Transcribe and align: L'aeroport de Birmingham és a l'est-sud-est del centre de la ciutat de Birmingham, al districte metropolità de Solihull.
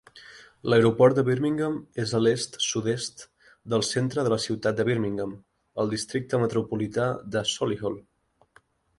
L'aeroport 0.73 1.17
de 1.17 1.23
Birmingham 1.25 1.73
és 2.03 2.13
a 2.13 2.21
l'est-sud-est 2.27 3.21
del 3.73 3.85
centre 3.89 4.23
de 4.27 4.31
la 4.35 4.39
ciutat 4.45 4.79
de 4.79 4.85
Birmingham, 4.87 5.35
al 5.83 5.91
districte 5.93 6.39
metropolità 6.45 7.05
de 7.37 7.45
Solihull. 7.51 8.01